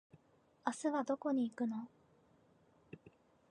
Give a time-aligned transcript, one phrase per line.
[0.65, 1.87] 明日はどこに行くの？